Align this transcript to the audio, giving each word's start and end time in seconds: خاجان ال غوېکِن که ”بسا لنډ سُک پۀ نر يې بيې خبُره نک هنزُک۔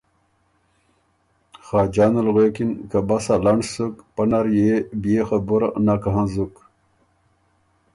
خاجان 1.65 2.13
ال 2.21 2.27
غوېکِن 2.33 2.71
که 2.89 2.99
”بسا 3.07 3.35
لنډ 3.45 3.63
سُک 3.73 3.95
پۀ 4.13 4.23
نر 4.29 4.45
يې 4.57 4.73
بيې 5.01 5.21
خبُره 5.29 5.69
نک 5.85 6.03
هنزُک۔ 6.13 6.53